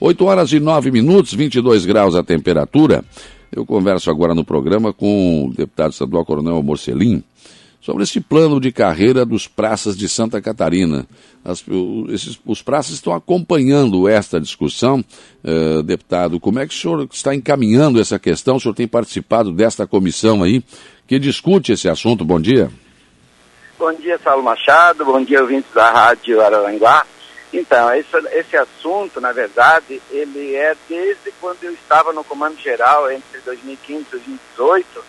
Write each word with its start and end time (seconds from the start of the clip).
8 0.00 0.24
horas 0.24 0.52
e 0.52 0.58
9 0.58 0.90
minutos, 0.90 1.34
22 1.34 1.84
graus 1.84 2.14
a 2.14 2.22
temperatura. 2.22 3.04
Eu 3.54 3.66
converso 3.66 4.10
agora 4.10 4.34
no 4.34 4.44
programa 4.44 4.94
com 4.94 5.46
o 5.46 5.52
deputado 5.52 5.92
estadual 5.92 6.24
Coronel 6.24 6.62
Morcelim 6.62 7.22
sobre 7.82 8.04
esse 8.04 8.20
plano 8.20 8.60
de 8.60 8.72
carreira 8.72 9.26
dos 9.26 9.46
praças 9.46 9.96
de 9.96 10.08
Santa 10.08 10.40
Catarina. 10.40 11.06
As, 11.44 11.62
esses, 12.08 12.38
os 12.46 12.62
praças 12.62 12.94
estão 12.94 13.12
acompanhando 13.12 14.08
esta 14.08 14.40
discussão. 14.40 15.04
Uh, 15.44 15.82
deputado, 15.82 16.40
como 16.40 16.58
é 16.58 16.66
que 16.66 16.74
o 16.74 16.76
senhor 16.76 17.08
está 17.10 17.34
encaminhando 17.34 18.00
essa 18.00 18.18
questão? 18.18 18.56
O 18.56 18.60
senhor 18.60 18.74
tem 18.74 18.88
participado 18.88 19.52
desta 19.52 19.86
comissão 19.86 20.42
aí 20.42 20.62
que 21.06 21.18
discute 21.18 21.72
esse 21.72 21.88
assunto. 21.88 22.24
Bom 22.24 22.40
dia. 22.40 22.70
Bom 23.78 23.92
dia, 23.94 24.18
Saulo 24.22 24.42
Machado. 24.42 25.04
Bom 25.04 25.22
dia, 25.22 25.40
ouvintes 25.40 25.70
da 25.74 25.90
Rádio 25.90 26.40
Araranguá. 26.40 27.04
Então, 27.52 27.92
esse, 27.94 28.16
esse 28.32 28.56
assunto, 28.56 29.20
na 29.20 29.32
verdade, 29.32 30.00
ele 30.10 30.54
é 30.54 30.76
desde 30.88 31.32
quando 31.40 31.64
eu 31.64 31.72
estava 31.72 32.12
no 32.12 32.22
Comando 32.22 32.60
Geral, 32.60 33.10
entre 33.10 33.40
2015 33.40 34.02
e 34.02 34.10
2018, 34.10 35.04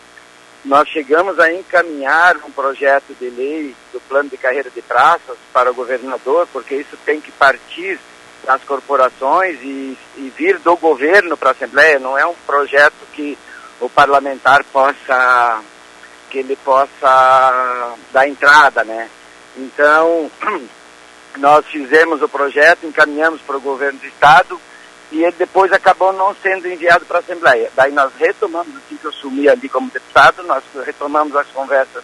nós 0.65 0.87
chegamos 0.89 1.39
a 1.39 1.51
encaminhar 1.51 2.37
um 2.37 2.51
projeto 2.51 3.15
de 3.19 3.29
lei 3.29 3.75
do 3.91 3.99
plano 4.01 4.29
de 4.29 4.37
carreira 4.37 4.69
de 4.69 4.81
praças 4.81 5.37
para 5.53 5.71
o 5.71 5.73
governador, 5.73 6.47
porque 6.51 6.75
isso 6.75 6.97
tem 7.05 7.21
que 7.21 7.31
partir 7.31 7.99
das 8.43 8.63
corporações 8.63 9.59
e, 9.61 9.97
e 10.17 10.33
vir 10.35 10.57
do 10.59 10.75
governo 10.77 11.37
para 11.37 11.49
a 11.49 11.51
Assembleia, 11.51 11.99
não 11.99 12.17
é 12.17 12.25
um 12.25 12.35
projeto 12.45 12.93
que 13.13 13.37
o 13.79 13.89
parlamentar 13.89 14.63
possa 14.65 15.61
que 16.29 16.39
ele 16.39 16.55
possa 16.55 17.95
dar 18.13 18.27
entrada, 18.27 18.85
né? 18.85 19.09
Então, 19.57 20.31
nós 21.37 21.65
fizemos 21.65 22.21
o 22.21 22.29
projeto, 22.29 22.85
encaminhamos 22.85 23.41
para 23.41 23.57
o 23.57 23.61
governo 23.61 23.99
do 23.99 24.07
estado, 24.07 24.59
e 25.11 25.23
ele 25.23 25.35
depois 25.37 25.71
acabou 25.73 26.13
não 26.13 26.35
sendo 26.41 26.67
enviado 26.67 27.05
para 27.05 27.17
a 27.17 27.19
Assembleia. 27.19 27.69
Daí 27.75 27.91
nós 27.91 28.11
retomamos, 28.17 28.75
assim 28.77 28.95
que 28.95 29.05
eu 29.05 29.11
sumi 29.11 29.47
ali 29.49 29.67
como 29.67 29.91
deputado, 29.91 30.43
nós 30.43 30.63
retomamos 30.85 31.35
as 31.35 31.47
conversas 31.47 32.03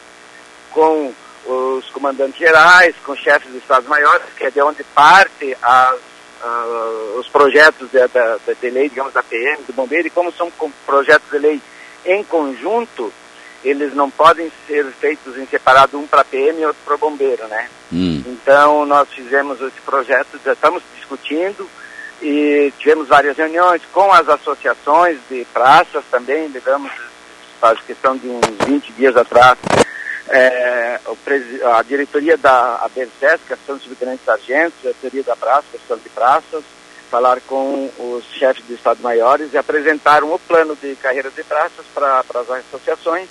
com 0.71 1.13
os 1.45 1.89
comandantes 1.91 2.37
gerais, 2.37 2.95
com 3.05 3.15
chefes 3.15 3.49
dos 3.49 3.61
Estados 3.61 3.87
Maiores, 3.87 4.25
que 4.35 4.43
é 4.43 4.51
de 4.51 4.61
onde 4.61 4.83
parte 4.83 5.55
as, 5.61 5.95
uh, 6.43 7.19
os 7.19 7.29
projetos 7.29 7.89
de, 7.89 7.99
de, 7.99 8.55
de, 8.55 8.69
lei, 8.69 8.89
digamos, 8.89 9.13
da 9.13 9.23
PM, 9.23 9.63
do 9.63 9.73
Bombeiro, 9.73 10.07
e 10.07 10.11
como 10.11 10.31
são 10.33 10.51
projetos 10.85 11.29
de 11.31 11.37
lei 11.37 11.61
em 12.05 12.23
conjunto, 12.25 13.13
eles 13.63 13.93
não 13.93 14.09
podem 14.09 14.51
ser 14.65 14.85
feitos 14.85 15.37
em 15.37 15.45
separado, 15.45 15.97
um 15.97 16.07
para 16.07 16.23
PM 16.23 16.61
e 16.61 16.65
outro 16.65 16.81
para 16.85 16.97
Bombeiro, 16.97 17.47
né? 17.47 17.69
Hum. 17.91 18.23
Então, 18.25 18.85
nós 18.85 19.09
fizemos 19.09 19.59
esse 19.61 19.81
projeto, 19.85 20.39
já 20.43 20.53
estamos 20.53 20.83
discutindo, 20.95 21.67
e 22.21 22.73
tivemos 22.79 23.07
várias 23.07 23.37
reuniões 23.37 23.81
com 23.91 24.11
as 24.11 24.27
associações 24.27 25.19
de 25.29 25.45
praças 25.53 26.03
também, 26.09 26.49
digamos, 26.49 26.91
faz 27.59 27.79
questão 27.81 28.15
de 28.17 28.27
uns 28.27 28.65
20 28.65 28.93
dias 28.93 29.15
atrás, 29.15 29.57
é, 30.29 30.99
a 31.75 31.81
diretoria 31.83 32.37
da 32.37 32.75
ABRCES, 32.83 33.41
questão 33.47 33.77
de 33.77 33.83
subtenente 33.83 34.21
sargentos, 34.25 34.79
a 34.79 34.89
diretoria 34.89 35.23
da 35.23 35.35
praça, 35.35 35.63
questão 35.71 35.97
de 35.97 36.09
praças, 36.09 36.63
falar 37.09 37.39
com 37.41 37.89
os 37.97 38.25
chefes 38.37 38.65
de 38.67 38.73
Estado 38.73 39.01
maiores 39.01 39.53
e 39.53 39.57
apresentaram 39.57 40.33
o 40.33 40.39
plano 40.39 40.75
de 40.75 40.95
carreira 40.97 41.29
de 41.29 41.43
praças 41.43 41.85
para 41.93 42.19
as 42.19 42.49
associações 42.49 43.29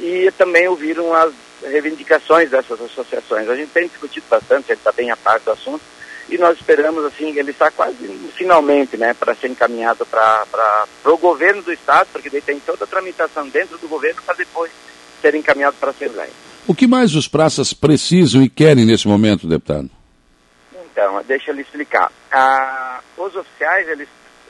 e 0.00 0.32
também 0.36 0.66
ouviram 0.66 1.14
as 1.14 1.32
reivindicações 1.62 2.50
dessas 2.50 2.80
associações. 2.80 3.48
A 3.48 3.54
gente 3.54 3.70
tem 3.70 3.86
discutido 3.86 4.26
bastante, 4.28 4.72
ele 4.72 4.78
está 4.78 4.90
bem 4.90 5.10
a 5.10 5.16
par 5.16 5.38
do 5.40 5.50
assunto, 5.50 5.82
e 6.28 6.38
nós 6.38 6.56
esperamos, 6.56 7.04
assim, 7.04 7.36
ele 7.38 7.50
está 7.50 7.70
quase 7.70 7.96
finalmente, 8.34 8.96
né, 8.96 9.12
para 9.12 9.34
ser 9.34 9.48
encaminhado 9.48 10.06
para 10.06 10.86
o 11.04 11.18
governo 11.18 11.62
do 11.62 11.72
Estado, 11.72 12.08
porque 12.12 12.30
daí 12.30 12.40
tem 12.40 12.58
toda 12.60 12.84
a 12.84 12.88
tramitação 12.88 13.48
dentro 13.48 13.76
do 13.78 13.88
governo 13.88 14.22
para 14.22 14.36
depois 14.36 14.70
ser 15.20 15.34
encaminhado 15.34 15.76
para 15.78 15.90
a 15.90 15.92
Assembleia. 15.92 16.30
O 16.66 16.74
que 16.74 16.86
mais 16.86 17.14
os 17.14 17.26
praças 17.28 17.72
precisam 17.72 18.42
e 18.42 18.48
querem 18.48 18.86
nesse 18.86 19.08
momento, 19.08 19.46
deputado? 19.46 19.90
Então, 20.72 21.22
deixa 21.26 21.50
eu 21.50 21.54
lhe 21.54 21.62
explicar. 21.62 22.10
Ah, 22.30 23.00
os 23.16 23.34
oficiais, 23.34 23.88
eles 23.88 24.08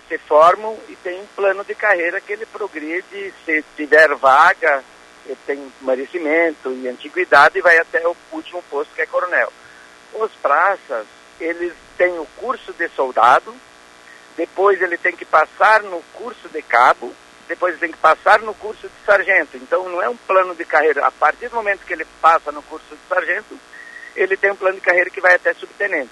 se 0.09 0.19
formam 0.19 0.77
e 0.89 0.97
tem 0.97 1.21
um 1.21 1.27
plano 1.35 1.65
de 1.65 1.75
carreira 1.75 2.21
que 2.21 2.33
ele 2.33 2.45
progride, 2.45 3.33
se 3.47 3.65
tiver 3.77 4.15
vaga, 4.17 4.83
tem 5.47 5.73
merecimento 5.81 6.73
e 6.73 6.89
antiguidade 6.89 7.59
e 7.59 7.63
vai 7.63 7.79
até 7.79 8.07
o 8.07 8.17
último 8.33 8.63
posto 8.71 8.95
que 8.95 9.03
é 9.03 9.07
coronel. 9.07 9.53
Os 10.15 10.33
praças, 10.33 11.07
eles 11.41 11.73
têm 11.97 12.19
o 12.19 12.27
curso 12.37 12.73
de 12.73 12.89
soldado, 12.91 13.55
depois 14.37 14.81
ele 14.81 14.97
tem 14.97 15.15
que 15.15 15.25
passar 15.25 15.83
no 15.83 16.03
curso 16.15 16.49
de 16.49 16.63
cabo, 16.63 17.15
depois 17.49 17.75
ele 17.75 17.81
tem 17.81 17.93
que 17.93 17.99
passar 17.99 18.41
no 18.41 18.55
curso 18.55 18.89
de 18.89 19.05
sargento. 19.05 19.57
Então 19.57 19.89
não 19.89 20.03
é 20.03 20.09
um 20.09 20.17
plano 20.17 20.55
de 20.55 20.65
carreira. 20.65 21.07
A 21.07 21.11
partir 21.11 21.49
do 21.49 21.57
momento 21.57 21.85
que 21.85 21.93
ele 21.93 22.07
passa 22.21 22.53
no 22.53 22.63
curso 22.63 22.87
de 22.91 23.09
sargento, 23.09 23.59
ele 24.15 24.37
tem 24.37 24.53
um 24.53 24.57
plano 24.57 24.77
de 24.77 24.81
carreira 24.81 25.11
que 25.11 25.21
vai 25.21 25.35
até 25.35 25.53
subtenente. 25.55 26.11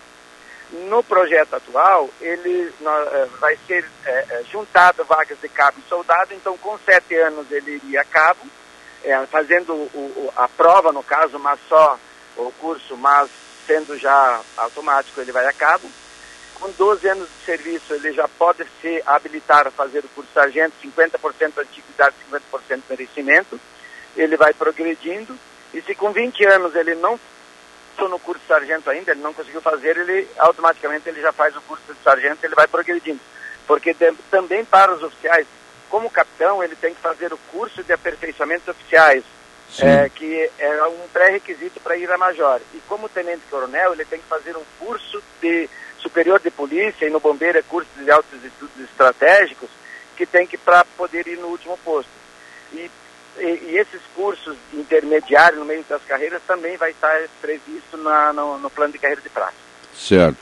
No 0.70 1.02
projeto 1.02 1.54
atual, 1.54 2.10
ele 2.20 2.70
eh, 2.80 3.28
vai 3.40 3.58
ser 3.66 3.88
é, 4.04 4.42
juntado 4.50 5.02
vagas 5.04 5.40
de 5.40 5.48
cabo 5.48 5.78
e 5.78 5.88
soldado, 5.88 6.34
então 6.34 6.58
com 6.58 6.78
sete 6.80 7.14
anos 7.16 7.50
ele 7.50 7.76
iria 7.76 8.02
a 8.02 8.04
cabo, 8.04 8.40
é, 9.04 9.26
fazendo 9.26 9.72
o, 9.72 10.32
a 10.36 10.48
prova, 10.48 10.92
no 10.92 11.02
caso, 11.02 11.38
mas 11.38 11.58
só 11.68 11.98
o 12.36 12.52
curso, 12.52 12.96
mas 12.96 13.30
sendo 13.66 13.98
já 13.98 14.40
automático, 14.56 15.20
ele 15.20 15.32
vai 15.32 15.46
a 15.46 15.52
cabo. 15.52 15.88
Com 16.54 16.70
12 16.72 17.08
anos 17.08 17.28
de 17.28 17.44
serviço, 17.44 17.94
ele 17.94 18.12
já 18.12 18.26
pode 18.26 18.64
se 18.80 19.02
habilitar 19.06 19.66
a 19.66 19.70
fazer 19.70 20.00
o 20.00 20.08
curso 20.08 20.30
sargento, 20.32 20.74
50% 20.82 21.58
antiguidade, 21.58 22.16
50% 22.30 22.82
merecimento. 22.88 23.60
Ele 24.16 24.36
vai 24.36 24.52
progredindo. 24.52 25.38
E 25.72 25.80
se 25.82 25.94
com 25.94 26.10
20 26.10 26.44
anos 26.46 26.74
ele 26.74 26.94
não 26.96 27.20
passou 27.98 28.08
no 28.08 28.18
curso 28.20 28.40
sargento 28.46 28.88
ainda, 28.88 29.10
ele 29.10 29.20
não 29.20 29.34
conseguiu 29.34 29.60
fazer, 29.60 29.96
ele 29.96 30.28
automaticamente 30.38 31.08
ele 31.08 31.20
já 31.20 31.32
faz 31.32 31.54
o 31.56 31.60
curso 31.62 31.92
de 31.92 32.00
sargento, 32.02 32.44
ele 32.44 32.54
vai 32.54 32.68
progredindo. 32.68 33.20
Porque 33.66 33.92
de, 33.92 34.12
também 34.30 34.64
para 34.64 34.94
os 34.94 35.02
oficiais, 35.02 35.46
como 35.88 36.10
capitão, 36.10 36.62
ele 36.62 36.76
tem 36.76 36.94
que 36.94 37.00
fazer 37.00 37.32
o 37.32 37.38
curso 37.50 37.82
de 37.82 37.92
aperfeiçoamento 37.92 38.70
oficiais, 38.70 39.24
é, 39.80 40.08
que 40.08 40.50
é 40.58 40.84
um 40.84 41.08
pré-requisito 41.12 41.80
para 41.80 41.96
ir 41.96 42.10
a 42.10 42.18
major. 42.18 42.60
E 42.74 42.80
como 42.88 43.08
tenente-coronel, 43.08 43.92
ele 43.92 44.04
tem 44.04 44.18
que 44.18 44.26
fazer 44.26 44.56
um 44.56 44.64
curso 44.78 45.22
de 45.40 45.68
superior 45.98 46.40
de 46.40 46.50
polícia 46.50 47.06
e 47.06 47.10
no 47.10 47.20
bombeiro 47.20 47.58
é 47.58 47.62
curso 47.62 47.90
de 47.96 48.10
altos 48.10 48.42
estudos 48.44 48.80
estratégicos 48.80 49.68
que 50.16 50.26
tem 50.26 50.46
que 50.46 50.56
para 50.56 50.84
poder 50.96 51.26
ir 51.26 51.38
no 51.38 51.48
último 51.48 51.78
posto. 51.78 52.10
E, 52.72 52.90
e, 53.38 53.42
e, 53.42 53.78
esses 53.78 54.00
cursos 54.14 54.56
intermediários 54.72 55.58
no 55.58 55.64
meio 55.64 55.84
das 55.84 56.02
carreiras 56.04 56.42
também 56.46 56.76
vai 56.76 56.90
estar 56.90 57.20
previsto 57.40 57.96
na, 57.96 58.32
no, 58.32 58.58
no, 58.58 58.68
plano 58.68 58.92
de 58.92 58.98
carreira 58.98 59.22
de 59.22 59.28
praça. 59.28 59.67
Certo. 59.98 60.36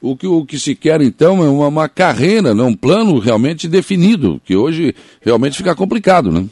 O 0.00 0.16
que, 0.16 0.26
o 0.26 0.46
que 0.46 0.58
se 0.58 0.74
quer 0.74 1.02
então 1.02 1.44
é 1.44 1.48
uma, 1.48 1.68
uma 1.68 1.88
carreira, 1.88 2.54
né? 2.54 2.62
um 2.62 2.74
plano 2.74 3.18
realmente 3.18 3.68
definido, 3.68 4.40
que 4.44 4.56
hoje 4.56 4.94
realmente 5.20 5.58
fica 5.58 5.74
complicado, 5.74 6.30
né? 6.30 6.46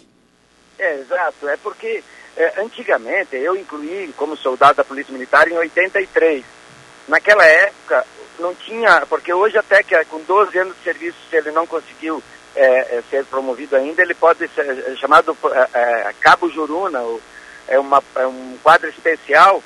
É, 0.79 1.01
exato. 1.01 1.49
É 1.49 1.57
porque 1.57 2.03
é, 2.37 2.61
antigamente, 2.61 3.37
eu 3.37 3.57
incluí 3.57 4.13
como 4.17 4.37
soldado 4.37 4.77
da 4.77 4.85
Polícia 4.85 5.13
Militar 5.13 5.49
em 5.49 5.57
83. 5.57 6.45
Naquela 7.09 7.45
época, 7.45 8.05
não 8.39 8.55
tinha, 8.55 9.07
porque 9.07 9.33
hoje 9.33 9.57
até 9.57 9.83
que 9.83 9.95
com 10.05 10.21
12 10.21 10.59
anos 10.59 10.77
de 10.77 10.85
serviço, 10.85 11.17
se 11.31 11.37
ele 11.37 11.51
não 11.51 11.67
conseguiu 11.67 12.23
é, 12.55 12.99
é, 12.99 13.03
ser 13.11 13.25
promovido 13.25 13.77
ainda, 13.77 14.03
ele 14.03 14.15
pode 14.15 14.47
ser 14.49 14.61
é, 14.61 14.97
chamado 14.97 15.37
é, 15.53 15.69
é, 15.73 16.15
Cabo 16.21 16.51
Juruna, 16.51 17.01
ou, 17.01 17.21
é, 17.67 17.79
uma, 17.79 18.03
é 18.17 18.27
um 18.27 18.57
quadro 18.63 18.89
especial 18.89 19.63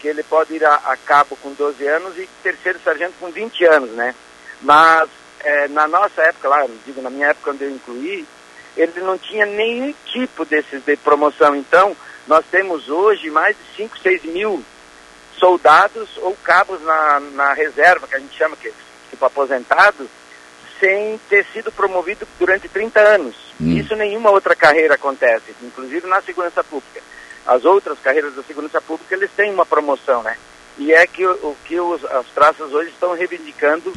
que 0.00 0.08
ele 0.08 0.22
pode 0.22 0.54
ir 0.54 0.64
a, 0.64 0.74
a, 0.74 0.96
cabo 0.96 1.36
com 1.36 1.52
12 1.52 1.86
anos 1.86 2.18
e 2.18 2.28
terceiro 2.42 2.78
sargento 2.84 3.14
com 3.18 3.30
20 3.30 3.64
anos, 3.64 3.90
né? 3.90 4.14
Mas 4.60 5.08
na 5.70 5.86
nossa 5.86 6.22
época 6.22 6.48
lá, 6.48 6.66
digo, 6.84 7.00
na 7.00 7.10
minha 7.10 7.28
época 7.28 7.52
quando 7.52 7.62
eu 7.62 7.70
incluí, 7.70 8.26
ele 8.76 9.00
não 9.00 9.16
tinha 9.16 9.46
nenhum 9.46 9.94
tipo 10.06 10.44
desses 10.44 10.84
de 10.84 10.96
promoção. 10.96 11.54
Então, 11.54 11.96
nós 12.26 12.44
temos 12.50 12.88
hoje 12.88 13.30
mais 13.30 13.56
de 13.56 13.76
5, 13.76 13.98
6 13.98 14.24
mil 14.24 14.62
soldados 15.38 16.08
ou 16.18 16.36
cabos 16.42 16.82
na, 16.82 17.20
na 17.20 17.52
reserva, 17.52 18.06
que 18.06 18.16
a 18.16 18.18
gente 18.18 18.36
chama 18.36 18.56
que 18.56 18.72
tipo 19.10 19.24
aposentado, 19.24 20.08
sem 20.80 21.18
ter 21.28 21.44
sido 21.52 21.72
promovido 21.72 22.26
durante 22.38 22.68
30 22.68 23.00
anos. 23.00 23.34
Hum. 23.60 23.76
Isso 23.76 23.94
nenhuma 23.96 24.30
outra 24.30 24.54
carreira 24.54 24.94
acontece, 24.94 25.54
inclusive 25.62 26.06
na 26.06 26.20
segurança 26.20 26.62
pública. 26.62 27.00
As 27.46 27.64
outras 27.64 27.98
carreiras 28.00 28.34
da 28.34 28.42
segurança 28.42 28.80
pública, 28.80 29.14
eles 29.14 29.30
têm 29.36 29.52
uma 29.52 29.64
promoção, 29.64 30.22
né? 30.22 30.36
E 30.78 30.92
é 30.92 31.06
que 31.06 31.26
o 31.26 31.56
que 31.64 31.78
os, 31.80 32.04
as 32.04 32.26
praças 32.26 32.72
hoje 32.72 32.90
estão 32.90 33.14
reivindicando 33.14 33.92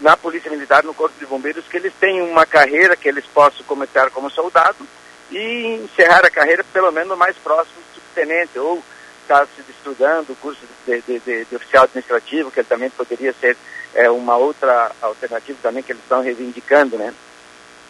na 0.00 0.16
Polícia 0.16 0.50
Militar, 0.50 0.82
no 0.84 0.94
Corpo 0.94 1.18
de 1.18 1.26
Bombeiros, 1.26 1.66
que 1.68 1.76
eles 1.76 1.92
têm 2.00 2.22
uma 2.22 2.46
carreira 2.46 2.96
que 2.96 3.08
eles 3.08 3.24
possam 3.26 3.64
começar 3.66 4.10
como 4.10 4.30
soldado 4.30 4.86
e 5.30 5.80
encerrar 5.84 6.24
a 6.24 6.30
carreira 6.30 6.64
pelo 6.72 6.90
menos 6.92 7.16
mais 7.16 7.36
próximo 7.36 7.76
do 7.76 8.00
subtenente, 8.00 8.58
ou 8.58 8.82
está 9.22 9.46
se 9.46 9.62
estudando 9.70 10.30
o 10.30 10.36
curso 10.36 10.60
de, 10.86 11.00
de, 11.02 11.18
de, 11.20 11.44
de, 11.44 11.56
oficial 11.56 11.84
administrativo, 11.84 12.50
que 12.50 12.62
também 12.62 12.90
poderia 12.90 13.32
ser 13.34 13.56
é 13.94 14.10
uma 14.10 14.36
outra 14.36 14.90
alternativa 15.00 15.58
também 15.62 15.82
que 15.82 15.92
eles 15.92 16.02
estão 16.02 16.20
reivindicando, 16.20 16.98
né? 16.98 17.14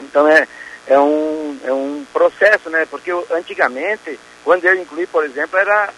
Então 0.01 0.29
é, 0.29 0.47
é, 0.87 0.99
um, 0.99 1.59
é 1.65 1.73
um 1.73 2.05
processo, 2.13 2.69
né? 2.69 2.87
Porque 2.87 3.11
antigamente, 3.31 4.19
quando 4.45 4.65
eu 4.67 4.77
incluí, 4.77 5.07
por 5.07 5.25
exemplo, 5.25 5.59
era 5.59 5.91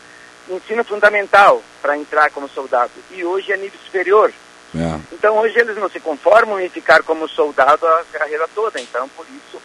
ensino 0.49 0.85
fundamental 0.85 1.63
para 1.83 1.99
entrar 1.99 2.31
como 2.31 2.49
soldado. 2.49 2.93
E 3.11 3.25
hoje 3.25 3.53
é 3.53 3.57
nível 3.57 3.79
superior. 3.85 4.33
É. 4.75 5.01
Então 5.13 5.37
hoje 5.39 5.59
eles 5.59 5.77
não 5.77 5.89
se 5.89 6.01
conformam 6.01 6.61
em 6.61 6.69
ficar 6.69 7.03
como 7.03 7.29
soldado 7.29 7.87
a 7.87 8.05
carreira 8.13 8.49
toda. 8.55 8.81
Então 8.81 9.09
por 9.11 9.27
isso 9.27 9.61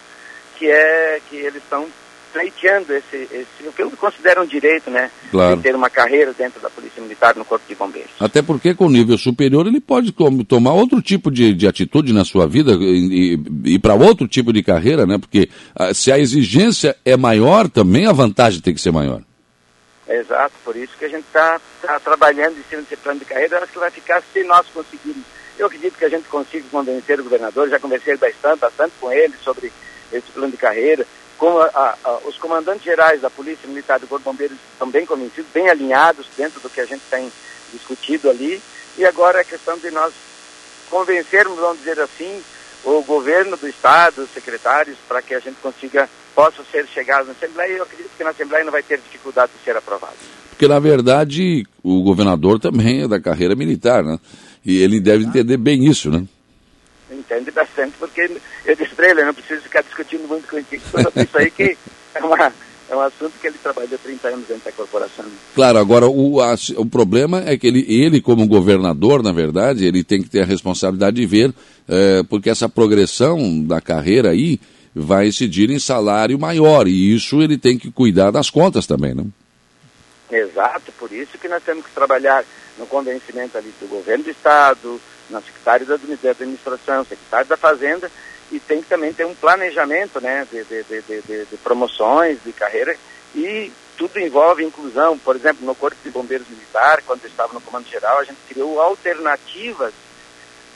que 0.57 0.69
é 0.69 1.21
que 1.29 1.37
eles 1.37 1.61
estão 1.63 1.87
pleiteando 2.31 2.93
esse, 2.93 3.17
esse, 3.31 3.67
o 3.67 3.71
que 3.71 3.81
eu 3.81 3.91
considero 3.91 4.43
um 4.43 4.45
direito, 4.45 4.89
né? 4.89 5.11
Claro. 5.29 5.57
De 5.57 5.63
ter 5.63 5.75
uma 5.75 5.89
carreira 5.89 6.33
dentro 6.33 6.59
da 6.61 6.69
Polícia 6.69 7.01
Militar 7.01 7.35
no 7.35 7.45
Corpo 7.45 7.65
de 7.67 7.75
Bombeiros. 7.75 8.11
Até 8.19 8.41
porque 8.41 8.73
com 8.73 8.89
nível 8.89 9.17
superior 9.17 9.67
ele 9.67 9.81
pode 9.81 10.13
tomar 10.47 10.73
outro 10.73 11.01
tipo 11.01 11.29
de, 11.29 11.53
de 11.53 11.67
atitude 11.67 12.13
na 12.13 12.25
sua 12.25 12.47
vida 12.47 12.71
e, 12.73 13.37
e, 13.65 13.73
e 13.75 13.79
para 13.79 13.93
outro 13.93 14.27
tipo 14.27 14.53
de 14.53 14.63
carreira, 14.63 15.05
né? 15.05 15.17
Porque 15.17 15.49
ah, 15.75 15.93
se 15.93 16.11
a 16.11 16.17
exigência 16.17 16.95
é 17.05 17.17
maior, 17.17 17.69
também 17.69 18.07
a 18.07 18.11
vantagem 18.13 18.61
tem 18.61 18.73
que 18.73 18.81
ser 18.81 18.91
maior. 18.91 19.21
Exato, 20.07 20.53
por 20.65 20.75
isso 20.75 20.97
que 20.97 21.05
a 21.05 21.09
gente 21.09 21.25
está 21.25 21.59
tá 21.81 21.99
trabalhando 21.99 22.57
em 22.59 22.63
cima 22.69 22.81
desse 22.81 22.97
plano 22.97 23.19
de 23.19 23.25
carreira, 23.25 23.59
acho 23.59 23.71
que 23.71 23.79
vai 23.79 23.91
ficar 23.91 24.21
se 24.33 24.43
nós 24.43 24.67
conseguirmos. 24.73 25.23
Eu 25.57 25.67
acredito 25.67 25.97
que 25.97 26.05
a 26.05 26.09
gente 26.09 26.27
consiga 26.27 26.65
convencer 26.69 27.19
o 27.19 27.23
governador, 27.23 27.69
já 27.69 27.79
conversei 27.79 28.17
bastante, 28.17 28.59
bastante 28.59 28.93
com 28.99 29.11
ele 29.11 29.33
sobre 29.43 29.71
esse 30.11 30.31
plano 30.31 30.51
de 30.51 30.57
carreira. 30.57 31.05
Como 31.41 31.59
a, 31.59 31.97
a, 32.03 32.19
os 32.27 32.37
comandantes 32.37 32.83
gerais 32.83 33.19
da 33.19 33.27
Polícia 33.27 33.67
Militar 33.67 33.99
do 33.99 34.05
Corpo 34.05 34.23
de 34.23 34.29
Bombeiros 34.29 34.57
estão 34.73 34.87
bem 34.91 35.07
convencidos, 35.07 35.49
bem 35.51 35.67
alinhados 35.67 36.27
dentro 36.37 36.59
do 36.59 36.69
que 36.69 36.79
a 36.79 36.85
gente 36.85 37.01
tem 37.09 37.31
discutido 37.73 38.29
ali. 38.29 38.61
E 38.95 39.03
agora 39.03 39.41
é 39.41 39.43
questão 39.43 39.75
de 39.79 39.89
nós 39.89 40.13
convencermos, 40.87 41.57
vamos 41.57 41.79
dizer 41.79 41.99
assim, 41.99 42.43
o 42.85 43.01
governo 43.01 43.57
do 43.57 43.67
Estado, 43.67 44.21
os 44.21 44.29
secretários, 44.29 44.99
para 45.07 45.19
que 45.19 45.33
a 45.33 45.39
gente 45.39 45.55
consiga 45.63 46.07
possa 46.35 46.63
ser 46.71 46.85
chegado 46.85 47.25
na 47.25 47.31
Assembleia 47.31 47.73
e 47.73 47.77
eu 47.77 47.83
acredito 47.85 48.11
que 48.15 48.23
na 48.23 48.29
Assembleia 48.29 48.63
não 48.63 48.71
vai 48.71 48.83
ter 48.83 48.99
dificuldade 48.99 49.51
de 49.57 49.63
ser 49.63 49.75
aprovado. 49.75 50.13
Porque, 50.51 50.67
na 50.67 50.79
verdade, 50.79 51.65
o 51.81 52.03
governador 52.03 52.59
também 52.59 53.01
é 53.05 53.07
da 53.07 53.19
carreira 53.19 53.55
militar, 53.55 54.03
né? 54.03 54.19
E 54.63 54.79
ele 54.79 54.99
deve 54.99 55.25
entender 55.25 55.57
bem 55.57 55.87
isso, 55.87 56.11
né? 56.11 56.23
Entende 57.11 57.51
bastante, 57.51 57.93
porque 57.99 58.39
eu 58.65 58.75
disse 58.75 58.95
para 58.95 59.09
ele, 59.09 59.21
eu 59.21 59.25
não 59.25 59.33
preciso 59.33 59.61
ficar 59.61 59.81
discutindo 59.83 60.27
muito 60.27 60.47
com 60.47 60.57
isso 60.57 61.37
aí, 61.37 61.51
que 61.51 61.77
é, 62.15 62.23
uma, 62.23 62.53
é 62.89 62.95
um 62.95 63.01
assunto 63.01 63.33
que 63.41 63.47
ele 63.47 63.57
trabalhou 63.61 63.99
30 63.99 64.27
anos 64.29 64.47
dentro 64.47 64.63
da 64.63 64.71
corporação. 64.71 65.25
Claro, 65.53 65.77
agora 65.77 66.07
o, 66.07 66.39
a, 66.39 66.55
o 66.77 66.85
problema 66.85 67.43
é 67.45 67.57
que 67.57 67.67
ele, 67.67 67.85
ele, 67.87 68.21
como 68.21 68.47
governador, 68.47 69.21
na 69.21 69.33
verdade, 69.33 69.85
ele 69.85 70.05
tem 70.05 70.21
que 70.23 70.29
ter 70.29 70.43
a 70.43 70.45
responsabilidade 70.45 71.17
de 71.17 71.25
ver, 71.25 71.53
é, 71.89 72.23
porque 72.23 72.49
essa 72.49 72.69
progressão 72.69 73.61
da 73.61 73.81
carreira 73.81 74.29
aí, 74.29 74.57
vai 74.93 75.27
incidir 75.27 75.69
em 75.69 75.79
salário 75.79 76.37
maior 76.37 76.87
e 76.87 77.15
isso 77.15 77.41
ele 77.41 77.57
tem 77.57 77.77
que 77.77 77.91
cuidar 77.91 78.31
das 78.31 78.49
contas 78.49 78.85
também, 78.85 79.13
não? 79.13 79.31
Exato, 80.29 80.91
por 80.93 81.11
isso 81.11 81.37
que 81.37 81.47
nós 81.47 81.63
temos 81.63 81.85
que 81.85 81.91
trabalhar 81.91 82.43
no 82.77 82.85
convencimento 82.85 83.57
ali 83.57 83.73
do 83.79 83.87
governo 83.87 84.23
do 84.23 84.29
Estado, 84.29 85.01
na 85.31 85.41
secretária 85.41 85.85
da 85.85 85.95
administração, 86.29 87.05
secretário 87.05 87.47
da 87.47 87.57
Fazenda, 87.57 88.11
e 88.51 88.59
tem 88.59 88.81
que 88.81 88.89
também 88.89 89.13
ter 89.13 89.25
um 89.25 89.33
planejamento 89.33 90.19
né, 90.19 90.47
de, 90.51 90.63
de, 90.63 90.83
de, 91.01 91.45
de, 91.45 91.57
promoções, 91.57 92.43
de 92.43 92.51
carreira, 92.51 92.95
e 93.33 93.71
tudo 93.97 94.19
envolve 94.19 94.63
inclusão. 94.63 95.17
Por 95.17 95.35
exemplo, 95.35 95.65
no 95.65 95.73
Corpo 95.73 95.97
de 96.03 96.11
Bombeiros 96.11 96.49
Militar, 96.49 97.01
quando 97.05 97.23
eu 97.23 97.29
estava 97.29 97.53
no 97.53 97.61
Comando 97.61 97.87
Geral, 97.87 98.19
a 98.19 98.23
gente 98.23 98.39
criou 98.49 98.81
alternativas 98.81 99.93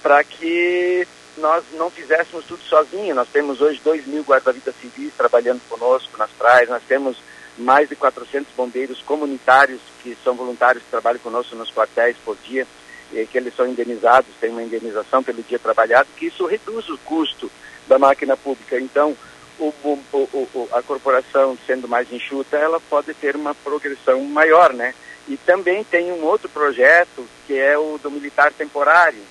para 0.02 0.24
que 0.24 1.06
nós 1.38 1.64
não 1.74 1.90
fizéssemos 1.90 2.46
tudo 2.46 2.62
sozinho. 2.64 3.14
Nós 3.16 3.28
temos 3.28 3.60
hoje 3.60 3.82
2 3.84 4.08
mil 4.08 4.24
guarda-vidas 4.24 4.76
civis 4.80 5.14
trabalhando 5.18 5.62
conosco 5.68 6.18
nas 6.18 6.30
praias, 6.32 6.70
nós 6.70 6.84
temos 6.88 7.18
mais 7.58 7.90
de 7.90 7.96
400 7.96 8.54
bombeiros 8.56 9.02
comunitários 9.02 9.80
que 10.04 10.18
são 10.24 10.36
voluntários 10.36 10.84
que 10.84 10.90
trabalham 10.90 11.20
conosco 11.20 11.56
nos 11.56 11.72
quartéis 11.72 12.18
por 12.24 12.38
dia, 12.44 12.68
que 13.12 13.38
eles 13.38 13.56
são 13.56 13.68
indenizados, 13.68 14.34
tem 14.40 14.50
uma 14.50 14.64
indenização 14.64 15.24
pelo 15.24 15.44
dia 15.44 15.60
trabalhado, 15.60 16.10
que 16.18 16.28
isso 16.28 16.46
reduz 16.46 16.90
o 16.90 16.98
custo 17.00 17.52
da 17.88 18.00
máquina 18.00 18.36
pública. 18.36 18.80
Então, 18.80 19.16
o, 19.60 19.74
o, 19.82 20.00
o, 20.14 20.70
a 20.72 20.82
corporação 20.82 21.58
sendo 21.66 21.88
mais 21.88 22.12
enxuta, 22.12 22.58
ela 22.58 22.80
pode 22.80 23.14
ter 23.14 23.36
uma 23.36 23.56
progressão 23.56 24.22
maior, 24.24 24.74
né? 24.74 24.94
E 25.28 25.38
também 25.38 25.84
tem 25.84 26.12
um 26.12 26.24
outro 26.24 26.50
projeto, 26.50 27.26
que 27.48 27.58
é 27.58 27.78
o 27.78 27.98
do 27.98 28.12
militar 28.12 28.52
temporário, 28.54 29.22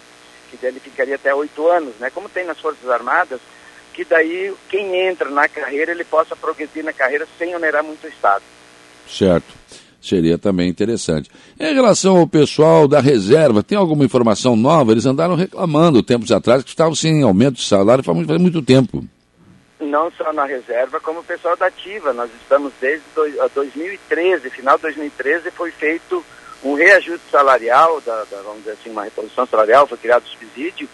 que 0.51 0.57
dele 0.57 0.81
ficaria 0.81 1.15
até 1.15 1.35
oito 1.35 1.69
anos, 1.69 1.95
né? 2.01 2.11
Como 2.11 2.29
tem 2.29 2.45
nas 2.45 2.61
Forças 2.61 2.89
Armadas, 2.89 3.41
que 3.93 4.05
daí 4.05 4.53
quem 4.69 5.07
entra 5.07 5.31
na 5.31 5.49
carreira 5.49 5.93
ele 5.93 6.05
possa 6.05 6.35
progredir 6.35 6.85
na 6.85 6.93
carreira 6.93 7.29
sem 7.39 7.55
onerar 7.55 7.85
muito 7.85 8.05
o 8.05 8.11
Estado. 8.11 8.43
Certo. 9.07 9.55
Seria 10.05 10.37
também 10.37 10.69
interessante. 10.69 11.31
Em 11.59 11.73
relação 11.73 12.19
ao 12.19 12.27
pessoal 12.27 12.87
da 12.87 13.01
reserva, 13.01 13.63
tem 13.63 13.79
alguma 13.79 14.05
informação 14.05 14.55
nova? 14.55 14.93
Eles 14.93 15.07
andaram 15.07 15.35
reclamando 15.35 16.03
tempos 16.03 16.31
atrás 16.31 16.63
que 16.63 16.69
estavam 16.69 16.95
sem 16.95 17.23
aumento 17.23 17.55
de 17.55 17.65
salário 17.65 18.05
faz 18.05 18.15
muito, 18.15 18.29
faz 18.29 18.39
muito 18.39 18.61
tempo. 18.61 19.03
Não 19.81 20.11
só 20.11 20.31
na 20.35 20.45
reserva, 20.45 21.01
como 21.01 21.21
o 21.21 21.25
pessoal 21.25 21.57
da 21.57 21.69
ativa. 21.69 22.13
Nós 22.13 22.31
estamos 22.39 22.71
desde 22.79 23.03
2013, 23.55 24.51
final 24.51 24.77
de 24.77 24.83
2013, 24.83 25.51
foi 25.53 25.71
feito 25.71 26.23
um 26.63 26.75
reajuste 26.75 27.31
salarial, 27.31 27.99
da, 28.03 28.25
da, 28.25 28.43
vamos 28.43 28.59
dizer 28.59 28.73
assim, 28.73 28.91
uma 28.91 29.05
reposição 29.05 29.47
salarial, 29.47 29.87
foi 29.87 29.97
criado 29.97 30.27
subsídio, 30.27 30.87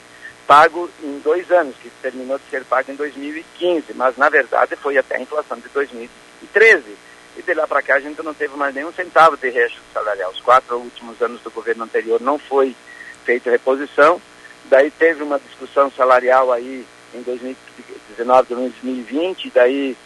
pago 0.47 0.89
em 1.03 1.19
dois 1.19 1.51
anos, 1.51 1.75
que 1.83 1.91
terminou 2.01 2.39
de 2.39 2.45
ser 2.49 2.65
pago 2.65 2.93
em 2.93 2.95
2015, 2.95 3.93
mas 3.95 4.17
na 4.17 4.29
verdade 4.29 4.77
foi 4.77 4.97
até 4.97 5.17
a 5.17 5.21
inflação 5.21 5.59
de 5.59 5.69
2013. 5.75 7.10
E 7.41 7.43
de 7.43 7.55
lá 7.55 7.67
para 7.67 7.81
cá 7.81 7.95
a 7.95 8.01
gente 8.01 8.23
não 8.23 8.35
teve 8.35 8.55
mais 8.55 8.75
nenhum 8.75 8.93
centavo 8.93 9.35
de 9.35 9.49
reajuste 9.49 9.81
salarial. 9.95 10.31
Os 10.31 10.41
quatro 10.43 10.77
últimos 10.77 11.23
anos 11.23 11.41
do 11.41 11.51
governo 11.51 11.85
anterior 11.85 12.21
não 12.21 12.39
foi 12.39 12.77
feita 13.25 13.51
reposição, 13.51 14.21
daí 14.67 14.91
teve 14.91 15.23
uma 15.23 15.39
discussão 15.39 15.91
salarial 15.91 16.53
aí 16.53 16.87
em 17.15 17.23
2019, 17.23 18.55
2020, 18.55 19.51
daí 19.55 19.97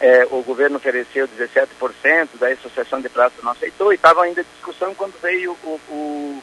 é, 0.00 0.24
o 0.30 0.40
governo 0.42 0.76
ofereceu 0.76 1.26
17%, 1.26 2.28
da 2.38 2.48
Associação 2.48 3.00
de 3.00 3.08
Praça 3.08 3.34
não 3.42 3.50
aceitou, 3.50 3.90
e 3.90 3.96
estava 3.96 4.22
ainda 4.22 4.42
em 4.42 4.46
discussão 4.54 4.94
quando 4.94 5.20
veio 5.20 5.56
o, 5.64 5.80
o, 5.88 6.42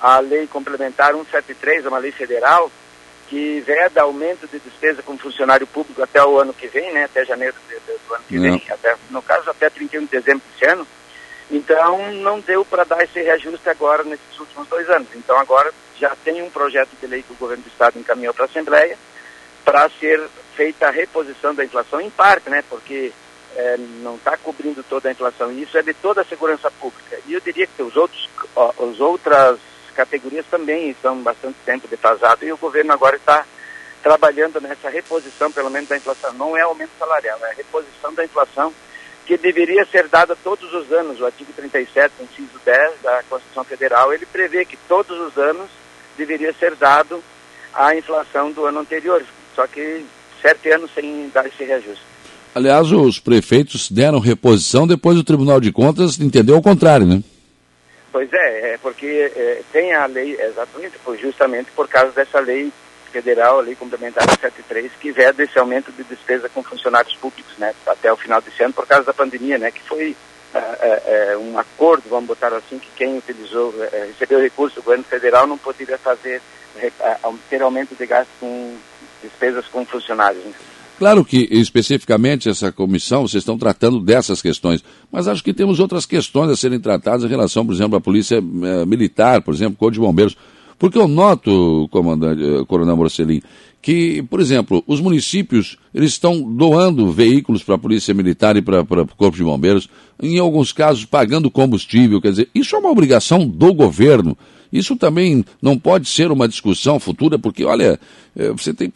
a 0.00 0.20
lei 0.20 0.46
complementar 0.46 1.12
173, 1.12 1.86
uma 1.86 1.98
lei 1.98 2.12
federal, 2.12 2.70
que 3.28 3.60
veda 3.60 4.02
aumento 4.02 4.46
de 4.46 4.58
despesa 4.58 5.02
com 5.02 5.18
funcionário 5.18 5.66
público 5.66 6.02
até 6.02 6.22
o 6.24 6.38
ano 6.38 6.54
que 6.54 6.66
vem, 6.68 6.92
né, 6.92 7.04
até 7.04 7.24
janeiro 7.24 7.56
de, 7.68 7.74
do 7.74 8.14
ano 8.14 8.24
que 8.26 8.38
vem, 8.38 8.62
até, 8.70 8.87
no 9.10 9.22
caso 9.22 9.50
até 9.50 9.70
31 9.70 10.00
de 10.02 10.10
dezembro 10.10 10.42
desse 10.52 10.70
ano. 10.70 10.86
Então 11.50 12.12
não 12.12 12.40
deu 12.40 12.64
para 12.64 12.84
dar 12.84 13.02
esse 13.02 13.20
reajuste 13.20 13.68
agora 13.68 14.04
nesses 14.04 14.38
últimos 14.38 14.68
dois 14.68 14.88
anos. 14.90 15.08
Então 15.14 15.38
agora 15.38 15.72
já 15.98 16.14
tem 16.16 16.42
um 16.42 16.50
projeto 16.50 16.90
de 17.00 17.06
lei 17.06 17.22
que 17.22 17.32
o 17.32 17.36
governo 17.36 17.62
do 17.62 17.68
estado 17.68 17.98
encaminhou 17.98 18.34
para 18.34 18.44
a 18.44 18.48
Assembleia 18.48 18.98
para 19.64 19.88
ser 20.00 20.28
feita 20.54 20.88
a 20.88 20.90
reposição 20.90 21.54
da 21.54 21.64
inflação 21.64 22.00
em 22.00 22.10
parte, 22.10 22.48
né? 22.50 22.62
Porque 22.68 23.12
é, 23.56 23.76
não 24.02 24.16
está 24.16 24.36
cobrindo 24.36 24.82
toda 24.82 25.08
a 25.08 25.12
inflação. 25.12 25.50
E 25.52 25.62
isso 25.62 25.76
é 25.76 25.82
de 25.82 25.94
toda 25.94 26.20
a 26.20 26.24
segurança 26.24 26.70
pública. 26.70 27.18
E 27.26 27.34
eu 27.34 27.40
diria 27.40 27.66
que 27.66 27.82
os 27.82 27.96
outros, 27.96 28.28
ó, 28.54 28.70
as 28.70 29.00
outras 29.00 29.58
categorias 29.94 30.46
também 30.46 30.90
estão 30.90 31.20
bastante 31.22 31.56
tempo 31.64 31.88
defasadas 31.88 32.46
e 32.46 32.52
o 32.52 32.56
governo 32.56 32.92
agora 32.92 33.16
está 33.16 33.44
trabalhando 34.02 34.60
nessa 34.60 34.88
reposição, 34.88 35.50
pelo 35.50 35.70
menos, 35.70 35.88
da 35.88 35.96
inflação. 35.96 36.32
Não 36.34 36.56
é 36.56 36.60
aumento 36.60 36.92
salarial, 36.98 37.38
é 37.44 37.50
a 37.50 37.54
reposição 37.54 38.14
da 38.14 38.24
inflação 38.24 38.72
que 39.28 39.36
deveria 39.36 39.84
ser 39.84 40.08
dada 40.08 40.34
todos 40.42 40.72
os 40.72 40.90
anos. 40.90 41.20
O 41.20 41.26
artigo 41.26 41.52
37, 41.54 42.14
inciso 42.22 42.58
10 42.64 43.02
da 43.02 43.22
Constituição 43.28 43.62
Federal, 43.62 44.10
ele 44.10 44.24
prevê 44.24 44.64
que 44.64 44.78
todos 44.88 45.20
os 45.20 45.36
anos 45.36 45.68
deveria 46.16 46.50
ser 46.54 46.74
dado 46.74 47.22
a 47.74 47.94
inflação 47.94 48.50
do 48.50 48.64
ano 48.64 48.80
anterior. 48.80 49.22
Só 49.54 49.66
que 49.66 50.02
sete 50.40 50.70
anos 50.70 50.90
sem 50.94 51.28
dar 51.28 51.44
esse 51.44 51.62
reajuste. 51.62 52.02
Aliás, 52.54 52.90
os 52.90 53.20
prefeitos 53.20 53.90
deram 53.90 54.18
reposição, 54.18 54.86
depois 54.86 55.18
o 55.18 55.24
Tribunal 55.24 55.60
de 55.60 55.70
Contas 55.70 56.18
entendeu 56.18 56.56
o 56.56 56.62
contrário, 56.62 57.04
né? 57.04 57.22
Pois 58.10 58.32
é, 58.32 58.72
é 58.72 58.78
porque 58.78 59.30
é, 59.36 59.60
tem 59.70 59.92
a 59.92 60.06
lei, 60.06 60.40
exatamente, 60.40 60.96
foi 61.04 61.18
justamente 61.18 61.70
por 61.72 61.86
causa 61.86 62.12
dessa 62.12 62.40
lei 62.40 62.72
federal, 63.08 63.58
a 63.58 63.62
lei 63.62 63.74
complementar 63.74 64.28
73, 64.28 64.92
que 65.00 65.12
veda 65.12 65.42
esse 65.42 65.58
aumento 65.58 65.92
de 65.92 66.04
despesa 66.04 66.48
com 66.48 66.62
funcionários 66.62 67.14
públicos, 67.16 67.56
né, 67.58 67.74
até 67.86 68.12
o 68.12 68.16
final 68.16 68.40
desse 68.40 68.62
ano, 68.62 68.74
por 68.74 68.86
causa 68.86 69.04
da 69.04 69.14
pandemia, 69.14 69.58
né, 69.58 69.70
que 69.70 69.82
foi 69.82 70.16
é, 70.54 70.58
é, 70.58 71.32
é 71.32 71.38
um 71.38 71.58
acordo, 71.58 72.04
vamos 72.08 72.28
botar 72.28 72.54
assim, 72.54 72.78
que 72.78 72.88
quem 72.96 73.18
utilizou, 73.18 73.74
é, 73.92 74.06
recebeu 74.06 74.40
recurso 74.40 74.76
do 74.76 74.82
governo 74.82 75.04
federal 75.04 75.46
não 75.46 75.58
poderia 75.58 75.98
fazer, 75.98 76.40
ter 77.50 77.62
aumento 77.62 77.94
de 77.94 78.06
gasto 78.06 78.30
com 78.40 78.76
despesas 79.22 79.66
com 79.66 79.84
funcionários. 79.84 80.44
Né? 80.44 80.52
Claro 80.98 81.24
que 81.24 81.46
especificamente 81.50 82.48
essa 82.48 82.72
comissão, 82.72 83.22
vocês 83.22 83.42
estão 83.42 83.56
tratando 83.56 84.00
dessas 84.00 84.42
questões, 84.42 84.82
mas 85.12 85.28
acho 85.28 85.44
que 85.44 85.54
temos 85.54 85.78
outras 85.78 86.04
questões 86.04 86.50
a 86.50 86.56
serem 86.56 86.80
tratadas 86.80 87.22
em 87.24 87.28
relação, 87.28 87.64
por 87.64 87.72
exemplo, 87.72 87.96
à 87.96 88.00
polícia 88.00 88.38
eh, 88.38 88.84
militar, 88.84 89.40
por 89.42 89.54
exemplo, 89.54 89.78
Corpo 89.78 89.92
de 89.92 90.00
Bombeiros. 90.00 90.36
Porque 90.78 90.98
eu 90.98 91.08
noto, 91.08 91.88
comandante, 91.90 92.42
eh, 92.42 92.64
coronel 92.66 92.96
Morcelin, 92.96 93.42
que, 93.82 94.22
por 94.22 94.40
exemplo, 94.40 94.82
os 94.86 95.00
municípios 95.00 95.76
eles 95.94 96.12
estão 96.12 96.40
doando 96.42 97.10
veículos 97.10 97.62
para 97.62 97.74
a 97.74 97.78
Polícia 97.78 98.14
Militar 98.14 98.56
e 98.56 98.62
para 98.62 98.82
o 98.82 99.16
Corpo 99.16 99.36
de 99.36 99.42
Bombeiros, 99.42 99.88
em 100.22 100.38
alguns 100.38 100.72
casos 100.72 101.04
pagando 101.04 101.50
combustível, 101.50 102.20
quer 102.20 102.30
dizer, 102.30 102.48
isso 102.54 102.76
é 102.76 102.78
uma 102.78 102.90
obrigação 102.90 103.46
do 103.46 103.72
governo. 103.72 104.36
Isso 104.72 104.96
também 104.96 105.44
não 105.62 105.78
pode 105.78 106.08
ser 106.08 106.30
uma 106.30 106.46
discussão 106.46 107.00
futura, 107.00 107.38
porque, 107.38 107.64
olha, 107.64 107.98
eh, 108.36 108.52
você 108.52 108.74
tem 108.74 108.90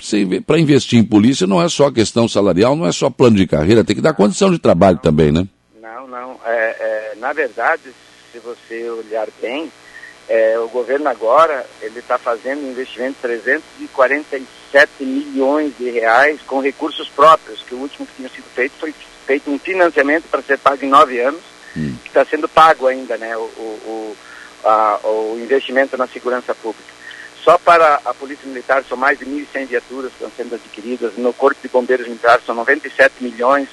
para 0.47 0.61
investir 0.61 0.99
em 0.99 1.05
polícia 1.05 1.47
não 1.47 1.63
é 1.63 1.69
só 1.69 1.91
questão 1.91 2.29
salarial, 2.29 2.77
não 2.77 2.87
é 2.87 2.93
só 2.93 3.09
plano 3.09 3.37
de 3.37 3.47
carreira, 3.47 3.83
tem 3.83 3.97
que 3.97 4.03
dar 4.03 4.13
condição 4.13 4.51
de 4.51 4.59
trabalho 4.59 4.99
também, 4.99 5.33
né? 5.33 5.49
Não, 5.81 6.07
não. 6.07 6.37
É, 6.45 7.13
é, 7.15 7.15
na 7.19 7.33
verdade, 7.33 7.83
se 8.31 8.39
você 8.39 8.89
olhar 8.91 9.29
bem, 9.41 9.71
é, 10.33 10.59
o 10.59 10.67
governo 10.69 11.11
agora 11.11 11.67
ele 11.83 11.99
está 11.99 12.17
fazendo 12.17 12.63
um 12.63 12.71
investimento 12.71 13.17
de 13.17 13.39
347 13.39 15.05
milhões 15.05 15.77
de 15.77 15.91
reais 15.91 16.41
com 16.47 16.63
recursos 16.63 17.07
próprios, 17.11 17.63
que 17.63 17.75
o 17.75 17.79
último 17.79 18.07
que 18.07 18.15
tinha 18.15 18.31
sido 18.31 18.47
feito 18.55 18.73
foi 18.81 18.95
feito 19.27 19.51
um 19.51 19.59
financiamento 19.59 20.25
para 20.31 20.41
ser 20.41 20.59
pago 20.59 20.83
em 20.83 20.89
nove 20.89 21.21
anos, 21.21 21.43
hum. 21.77 21.95
que 22.03 22.09
está 22.09 22.25
sendo 22.25 22.49
pago 22.49 22.87
ainda, 22.87 23.19
né, 23.19 23.37
o, 23.37 23.43
o, 23.43 24.17
a, 24.65 25.01
o 25.05 25.39
investimento 25.39 25.99
na 25.99 26.07
segurança 26.07 26.55
pública. 26.55 26.91
Só 27.45 27.59
para 27.59 28.01
a 28.03 28.15
Polícia 28.15 28.49
Militar 28.49 28.83
são 28.89 28.97
mais 28.97 29.19
de 29.19 29.27
1.100 29.27 29.67
viaturas 29.67 30.13
que 30.13 30.25
estão 30.25 30.33
sendo 30.35 30.55
adquiridas, 30.55 31.13
no 31.19 31.35
Corpo 31.35 31.61
de 31.61 31.69
Bombeiros 31.69 32.07
Militares 32.07 32.47
são 32.47 32.55
97 32.55 33.17
milhões, 33.21 33.69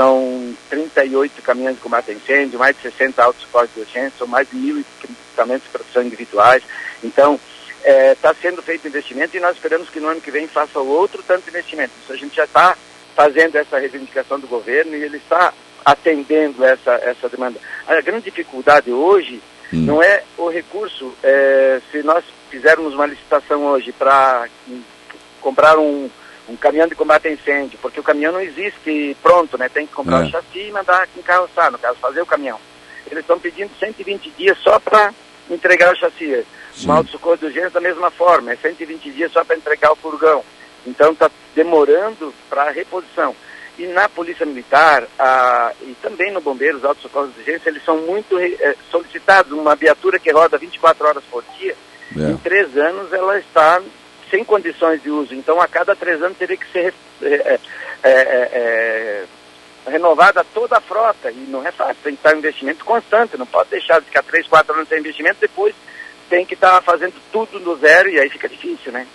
são 0.00 0.56
38 0.70 1.42
caminhões 1.42 1.76
de 1.76 1.82
combate 1.82 2.10
a 2.10 2.14
incêndio, 2.14 2.58
mais 2.58 2.74
de 2.74 2.80
60 2.84 3.22
autos 3.22 3.46
de 3.74 3.80
urgência, 3.80 4.12
são 4.16 4.26
mais 4.26 4.48
de 4.48 4.56
mil 4.56 4.80
equipamentos 4.80 5.64
de 5.64 5.68
proteção 5.68 6.02
individuais. 6.02 6.62
Então, 7.04 7.38
está 7.84 8.30
é, 8.30 8.34
sendo 8.40 8.62
feito 8.62 8.88
investimento 8.88 9.36
e 9.36 9.40
nós 9.40 9.56
esperamos 9.56 9.90
que 9.90 10.00
no 10.00 10.08
ano 10.08 10.22
que 10.22 10.30
vem 10.30 10.48
faça 10.48 10.78
outro 10.78 11.22
tanto 11.22 11.50
investimento. 11.50 11.92
Isso 12.02 12.14
a 12.14 12.16
gente 12.16 12.34
já 12.34 12.44
está 12.44 12.78
fazendo 13.14 13.56
essa 13.56 13.78
reivindicação 13.78 14.40
do 14.40 14.46
governo 14.46 14.96
e 14.96 15.02
ele 15.02 15.18
está 15.18 15.52
atendendo 15.84 16.64
essa, 16.64 16.92
essa 17.02 17.28
demanda. 17.28 17.60
A 17.86 18.00
grande 18.00 18.24
dificuldade 18.24 18.90
hoje 18.90 19.42
hum. 19.70 19.82
não 19.84 20.02
é 20.02 20.22
o 20.38 20.48
recurso. 20.48 21.12
É, 21.22 21.78
se 21.92 22.02
nós 22.02 22.24
fizermos 22.48 22.94
uma 22.94 23.04
licitação 23.04 23.66
hoje 23.66 23.92
para 23.92 24.48
comprar 25.42 25.78
um, 25.78 26.08
um 26.50 26.56
caminhão 26.56 26.88
de 26.88 26.96
combate 26.96 27.28
a 27.28 27.32
incêndio, 27.32 27.78
porque 27.80 28.00
o 28.00 28.02
caminhão 28.02 28.32
não 28.32 28.40
existe 28.40 29.16
pronto, 29.22 29.56
né? 29.56 29.68
Tem 29.68 29.86
que 29.86 29.92
comprar 29.92 30.24
é. 30.24 30.26
o 30.26 30.30
chassi 30.30 30.66
e 30.68 30.72
mandar 30.72 31.08
encarroçar, 31.16 31.70
no 31.70 31.78
caso, 31.78 31.98
fazer 32.00 32.20
o 32.20 32.26
caminhão. 32.26 32.58
Eles 33.06 33.20
estão 33.20 33.38
pedindo 33.38 33.70
120 33.78 34.30
dias 34.30 34.58
só 34.58 34.78
para 34.80 35.14
entregar 35.48 35.92
o 35.92 35.96
chassi. 35.96 36.44
Sim. 36.74 36.88
O 36.88 36.92
auto-socorro 36.92 37.36
de 37.36 37.46
urgência 37.46 37.70
da 37.70 37.80
mesma 37.80 38.10
forma, 38.10 38.52
é 38.52 38.56
120 38.56 39.10
dias 39.12 39.32
só 39.32 39.44
para 39.44 39.56
entregar 39.56 39.92
o 39.92 39.96
furgão. 39.96 40.44
Então 40.86 41.12
está 41.12 41.30
demorando 41.54 42.34
para 42.48 42.64
a 42.64 42.70
reposição. 42.70 43.34
E 43.78 43.86
na 43.86 44.08
Polícia 44.08 44.44
Militar 44.44 45.06
a, 45.18 45.72
e 45.82 45.96
também 46.02 46.32
no 46.32 46.40
Bombeiros, 46.40 46.84
auto-socorro 46.84 47.28
de 47.28 47.40
urgência, 47.40 47.70
eles 47.70 47.84
são 47.84 47.98
muito 47.98 48.38
é, 48.38 48.74
solicitados. 48.90 49.52
Uma 49.52 49.76
viatura 49.76 50.18
que 50.18 50.32
roda 50.32 50.58
24 50.58 51.06
horas 51.06 51.24
por 51.30 51.44
dia, 51.58 51.76
é. 52.16 52.30
em 52.30 52.36
três 52.38 52.76
anos 52.76 53.12
ela 53.12 53.38
está 53.38 53.80
sem 54.30 54.44
condições 54.44 55.02
de 55.02 55.10
uso. 55.10 55.34
Então, 55.34 55.60
a 55.60 55.68
cada 55.68 55.94
três 55.94 56.22
anos 56.22 56.38
teria 56.38 56.56
que 56.56 56.70
ser 56.72 56.94
é 57.22 57.58
é, 58.02 58.08
é, 58.08 58.10
é, 58.10 59.26
é, 59.86 59.90
renovada 59.90 60.44
toda 60.54 60.78
a 60.78 60.80
frota. 60.80 61.30
E 61.30 61.46
não 61.48 61.66
é 61.66 61.72
fácil, 61.72 61.96
tem 62.02 62.14
que 62.14 62.20
estar 62.20 62.34
em 62.34 62.38
investimento 62.38 62.84
constante. 62.84 63.36
Não 63.36 63.46
pode 63.46 63.70
deixar 63.70 64.00
de 64.00 64.06
ficar 64.06 64.22
três, 64.22 64.46
quatro 64.46 64.74
anos 64.74 64.88
sem 64.88 64.98
investimento, 64.98 65.38
depois 65.40 65.74
tem 66.28 66.46
que 66.46 66.54
estar 66.54 66.80
fazendo 66.82 67.14
tudo 67.32 67.58
do 67.58 67.76
zero 67.76 68.08
e 68.08 68.18
aí 68.18 68.30
fica 68.30 68.48
difícil, 68.48 68.92
né? 68.92 69.06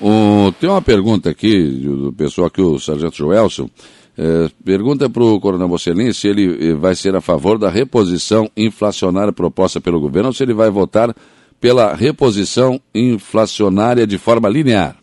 O, 0.00 0.50
tem 0.58 0.70
uma 0.70 0.80
pergunta 0.80 1.28
aqui 1.28 1.62
do 1.62 2.12
pessoal 2.12 2.46
aqui, 2.46 2.62
o 2.62 2.78
Sargento 2.78 3.16
Joelson. 3.16 3.68
É, 4.16 4.50
pergunta 4.64 5.08
para 5.08 5.22
o 5.22 5.38
Coronel 5.38 5.68
Bocelin 5.68 6.12
se 6.12 6.26
ele 6.26 6.74
vai 6.74 6.96
ser 6.96 7.14
a 7.14 7.20
favor 7.20 7.56
da 7.56 7.68
reposição 7.68 8.50
inflacionária 8.56 9.32
proposta 9.32 9.80
pelo 9.80 10.00
governo 10.00 10.30
ou 10.30 10.32
se 10.32 10.42
ele 10.42 10.54
vai 10.54 10.70
votar 10.70 11.14
pela 11.60 11.94
reposição 11.94 12.80
inflacionária 12.94 14.06
de 14.06 14.18
forma 14.18 14.48
linear? 14.48 14.96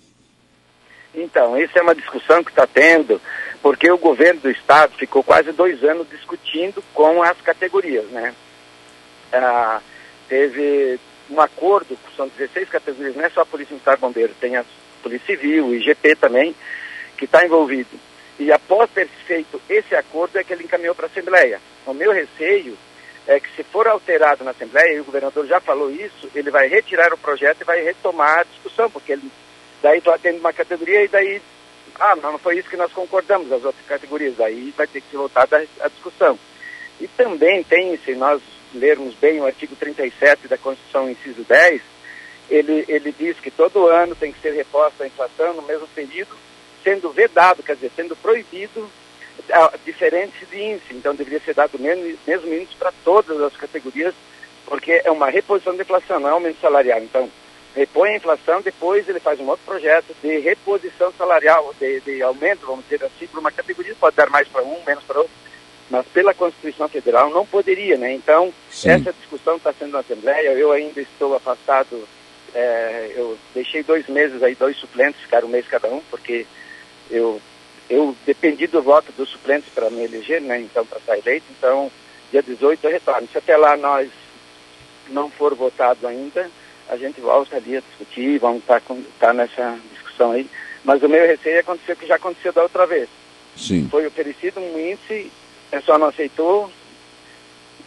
Então, 1.14 1.58
isso 1.58 1.78
é 1.78 1.82
uma 1.82 1.96
discussão 1.96 2.44
que 2.44 2.52
está 2.52 2.68
tendo, 2.68 3.22
porque 3.62 3.90
o 3.90 3.98
governo 3.98 4.42
do 4.42 4.50
Estado 4.50 4.94
ficou 4.98 5.24
quase 5.24 5.52
dois 5.52 5.84
anos 5.84 6.08
discutindo 6.10 6.84
com 6.94 7.24
as 7.24 7.40
categorias, 7.42 8.06
né? 8.08 8.34
Ah, 9.32 9.82
teve 10.28 11.00
um 11.30 11.40
acordo, 11.40 11.98
são 12.16 12.28
16 12.28 12.70
categorias, 12.70 13.16
não 13.16 13.24
é 13.24 13.30
só 13.30 13.42
a 13.42 13.46
Polícia 13.46 13.74
Militar 13.74 13.98
Bombeiro, 13.98 14.34
tem 14.40 14.56
a 14.56 14.66
Polícia 15.02 15.36
Civil, 15.36 15.68
o 15.68 15.76
IGP 15.76 16.16
também, 16.16 16.56
que 17.18 17.26
está 17.26 17.46
envolvido. 17.46 18.00
E 18.38 18.52
após 18.52 18.90
ter 18.92 19.08
feito 19.26 19.62
esse 19.70 19.96
acordo 19.96 20.38
é 20.38 20.44
que 20.44 20.52
ele 20.52 20.66
encaminhou 20.66 20.94
para 20.94 21.06
a 21.06 21.10
Assembleia. 21.10 21.62
O 21.86 21.94
meu 21.94 22.12
receio 22.12 22.78
é 23.28 23.40
que 23.40 23.56
se 23.56 23.64
for 23.64 23.88
alterado 23.88 24.44
na 24.44 24.52
Assembleia, 24.52 24.94
e 24.94 25.00
o 25.00 25.06
governador 25.06 25.46
já 25.48 25.60
falou 25.60 25.90
isso, 25.90 26.30
ele 26.36 26.52
vai 26.52 26.68
retirar 26.68 27.14
o 27.14 27.18
projeto 27.18 27.62
e 27.62 27.66
vai 27.66 27.82
retomar 27.82 28.40
a 28.40 28.44
discussão, 28.44 28.90
porque 28.90 29.14
ele 29.14 29.32
daí 29.82 29.98
está 29.98 30.18
tendo 30.18 30.40
uma 30.40 30.54
categoria 30.54 31.04
e 31.04 31.08
daí, 31.08 31.42
ah, 32.00 32.16
não, 32.16 32.34
não 32.34 32.40
foi 32.40 32.58
isso 32.58 32.70
que 32.70 32.78
nós 32.78 32.92
concordamos, 32.92 33.52
as 33.52 33.64
outras 33.64 33.86
categorias, 33.86 34.36
daí 34.36 34.74
vai 34.76 34.88
ter 34.88 35.02
que 35.02 35.10
ser 35.10 35.18
voltada 35.18 35.66
a 35.80 35.88
discussão. 35.88 36.38
E 37.00 37.08
também 37.08 37.64
tem, 37.64 37.98
se 37.98 38.16
nós 38.16 38.42
lermos 38.74 39.16
bem 39.16 39.40
o 39.40 39.46
artigo 39.46 39.76
37 39.76 40.48
da 40.48 40.58
Constituição, 40.58 41.10
inciso 41.10 41.44
10, 41.44 41.82
ele, 42.50 42.86
ele 42.88 43.12
diz 43.12 43.40
que 43.40 43.50
todo 43.50 43.88
ano 43.88 44.16
tem 44.16 44.32
que 44.32 44.40
ser 44.40 44.54
reposta 44.54 45.04
a 45.04 45.08
inflação 45.08 45.54
no 45.54 45.62
mesmo 45.64 45.88
período, 45.88 46.36
sendo 46.84 47.10
vedado, 47.10 47.64
quer 47.64 47.76
dizer, 47.76 47.92
sendo 47.96 48.16
proibido 48.16 48.90
diferentes 49.86 50.50
de 50.50 50.62
índice, 50.62 50.94
então 50.94 51.16
deveria 51.16 51.40
ser 51.40 51.54
dado 51.54 51.78
mesmo, 51.80 52.18
mesmo 52.26 52.54
índice 52.54 52.76
para 52.78 52.92
todas 53.04 53.40
as 53.42 53.56
categorias, 53.56 54.14
porque 54.66 55.02
é 55.04 55.12
uma 55.12 55.30
reposição 55.30 55.76
de 55.76 55.82
inflação, 55.82 56.20
não 56.20 56.30
é 56.30 56.32
aumento 56.32 56.60
salarial. 56.60 57.00
Então, 57.00 57.30
repõe 57.76 58.12
a 58.12 58.18
inflação, 58.18 58.62
depois 58.62 59.08
ele 59.08 59.20
faz 59.20 59.40
um 59.40 59.48
outro 59.48 59.66
projeto 59.66 60.16
de 60.22 60.40
reposição 60.40 61.12
salarial, 61.18 61.74
de, 61.80 62.00
de 62.02 62.22
aumento, 62.22 62.66
vamos 62.66 62.86
dizer 62.86 63.06
assim, 63.06 63.28
para 63.28 63.40
uma 63.40 63.52
categoria, 63.52 63.96
pode 64.00 64.16
dar 64.16 64.30
mais 64.30 64.48
para 64.48 64.64
um, 64.64 64.82
menos 64.86 65.04
para 65.04 65.20
outro, 65.20 65.34
mas 65.90 66.06
pela 66.08 66.34
Constituição 66.34 66.88
Federal 66.88 67.30
não 67.30 67.46
poderia, 67.46 67.98
né? 67.98 68.14
Então, 68.14 68.54
Sim. 68.72 68.90
essa 68.90 69.14
discussão 69.14 69.58
está 69.58 69.72
sendo 69.74 69.92
na 69.92 70.00
Assembleia, 70.00 70.50
eu 70.54 70.72
ainda 70.72 71.02
estou 71.02 71.36
afastado, 71.36 72.08
é, 72.54 73.12
eu 73.16 73.38
deixei 73.54 73.84
dois 73.84 74.08
meses 74.08 74.42
aí, 74.42 74.56
dois 74.56 74.78
suplentes, 74.78 75.22
ficaram 75.22 75.48
um 75.48 75.52
mês 75.52 75.68
cada 75.68 75.88
um, 75.90 76.02
porque 76.10 76.48
eu 77.12 77.40
eu 77.90 78.16
dependi 78.26 78.68
do 78.68 78.82
voto 78.82 79.12
dos 79.14 79.30
suplentes 79.30 79.70
para 79.74 79.90
me 79.90 80.04
eleger, 80.04 80.42
né, 80.42 80.60
então 80.62 80.86
para 80.86 81.00
estar 81.00 81.18
eleito, 81.18 81.46
então 81.58 81.92
dia 82.32 82.42
18 82.42 82.84
eu 82.84 82.92
retorno. 82.92 83.28
Se 83.32 83.38
até 83.38 83.56
lá 83.56 83.78
nós 83.78 84.10
não 85.10 85.30
for 85.30 85.54
votado 85.54 86.08
ainda, 86.08 86.50
a 86.90 86.98
gente 86.98 87.22
volta 87.22 87.58
ali 87.58 87.78
a 87.78 87.82
discutir, 87.82 88.40
vamos 88.40 88.60
estar, 88.60 88.82
com, 88.82 89.00
estar 89.00 89.34
nessa 89.34 89.78
discussão 89.94 90.32
aí. 90.32 90.50
Mas 90.84 91.02
o 91.02 91.10
meu 91.10 91.26
receio 91.26 91.58
é 91.58 91.60
acontecer 91.60 91.94
o 91.94 91.96
que 91.96 92.08
já 92.08 92.16
aconteceu 92.16 92.54
da 92.54 92.64
outra 92.64 92.86
vez. 92.86 93.10
Sim. 93.56 93.88
Foi 93.90 94.06
oferecido 94.06 94.60
um 94.60 94.80
índice, 94.80 95.32
o 95.68 95.72
pessoal 95.72 95.98
não 95.98 96.08
aceitou, 96.08 96.70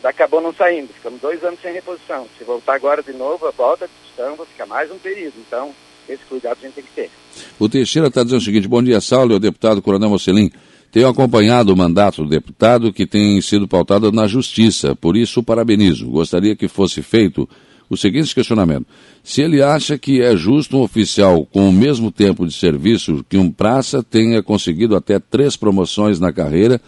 acabou 0.03 0.41
não 0.41 0.53
saindo. 0.53 0.93
Ficamos 0.93 1.21
dois 1.21 1.43
anos 1.45 1.61
sem 1.61 1.73
reposição. 1.73 2.27
Se 2.37 2.45
voltar 2.45 2.75
agora 2.75 3.03
de 3.03 3.13
novo, 3.13 3.51
volta 3.53 3.85
a 3.85 3.89
discussão, 3.89 4.37
vai 4.37 4.47
ficar 4.47 4.67
mais 4.67 4.91
um 4.91 4.99
período. 4.99 5.35
Então, 5.39 5.75
esse 6.09 6.23
cuidado 6.29 6.59
a 6.61 6.67
gente 6.67 6.75
tem 6.75 6.85
que 6.85 6.91
ter. 6.95 7.11
O 7.59 7.69
Teixeira 7.69 8.09
está 8.09 8.23
dizendo 8.23 8.41
o 8.41 8.45
seguinte: 8.45 8.69
bom 8.69 8.83
dia, 8.83 9.01
Saulo, 9.01 9.37
o 9.37 9.41
deputado 9.41 9.83
Coronel 9.83 10.11
Mocelim. 10.11 10.51
Tenho 10.91 11.07
acompanhado 11.07 11.71
o 11.71 11.77
mandato 11.77 12.23
do 12.23 12.31
deputado 12.31 12.91
que 12.91 13.07
tem 13.07 13.39
sido 13.43 13.69
pautado 13.69 14.11
na 14.11 14.27
justiça, 14.27 14.97
por 14.97 15.19
isso 15.19 15.43
parabenizo. 15.43 16.07
Gostaria 16.09 16.57
que 16.57 16.67
fosse 16.67 17.03
feito 17.03 17.47
o 17.91 17.97
seguinte 17.97 18.35
questionamento: 18.35 18.87
se 19.23 19.43
ele 19.43 19.63
acha 19.63 19.99
que 19.99 20.23
é 20.23 20.37
justo 20.37 20.77
um 20.77 20.83
oficial 20.83 21.45
com 21.47 21.69
o 21.69 21.73
mesmo 21.73 22.11
tempo 22.11 22.47
de 22.47 22.55
serviço 22.55 23.25
que 23.29 23.37
um 23.37 23.51
praça 23.51 24.03
tenha 24.03 24.43
conseguido 24.43 24.97
até 24.97 25.19
três 25.19 25.57
promoções 25.57 26.19
na 26.19 26.33
carreira, 26.33 26.81